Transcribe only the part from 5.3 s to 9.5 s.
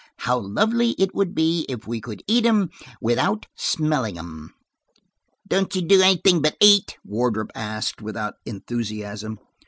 "Don't you do anything but eat?" Wardrop asked, without enthusiasm.